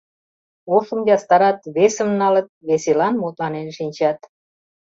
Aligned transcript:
Ошым 0.75 0.99
ястарат, 1.15 1.59
весым 1.75 2.09
налыт, 2.19 2.47
веселан 2.67 3.13
мутланен 3.21 3.67
шинчат. 3.77 4.19